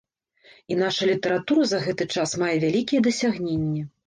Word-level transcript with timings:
І 0.75 0.77
наша 0.79 1.09
літаратура 1.09 1.67
за 1.73 1.83
гэты 1.85 2.09
час 2.15 2.35
мае 2.45 2.51
вялікія 2.65 3.05
дасягненні. 3.11 3.81